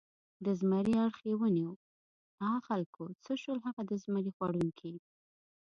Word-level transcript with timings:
د 0.45 0.47
زمري 0.59 0.93
اړخ 1.05 1.17
یې 1.29 1.33
ونیو، 1.39 1.71
آ 2.49 2.51
خلکو 2.67 3.03
څه 3.23 3.33
شول 3.41 3.57
هغه 3.65 3.81
د 3.89 3.91
زمري 4.03 4.31
ځوروونکي؟ 4.37 4.93